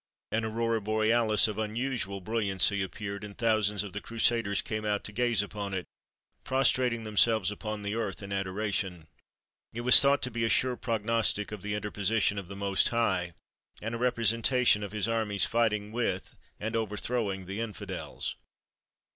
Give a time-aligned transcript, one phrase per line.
[0.31, 5.11] An aurora borealis of unusual brilliancy appeared, and thousands of the Crusaders came out to
[5.11, 5.85] gaze upon it,
[6.43, 9.05] prostrating themselves upon the earth in adoration.
[9.73, 13.35] It was thought to be a sure prognostic of the interposition of the Most High;
[13.79, 18.35] and a representation of his armies fighting with and overthrowing the infidels.